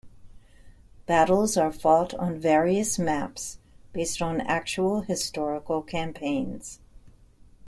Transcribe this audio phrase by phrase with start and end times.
[1.05, 3.59] Battles are fought on various maps
[3.93, 6.79] based on actual historical campaigns.